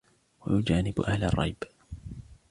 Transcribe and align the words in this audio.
وَيُجَانِبَ 0.47 0.99
أَهْلَ 1.01 1.23
الرِّيَبِ 1.23 1.63